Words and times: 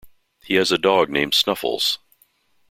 He 0.43 0.55
has 0.55 0.71
a 0.71 0.79
dog 0.79 1.09
named 1.11 1.35
Snuffles. 1.35 1.99